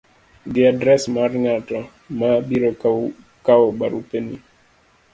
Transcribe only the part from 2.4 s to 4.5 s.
biro kawo barupeni,